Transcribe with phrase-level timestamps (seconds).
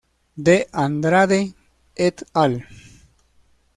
[0.35, 1.53] De Andrade
[1.95, 2.65] "et al.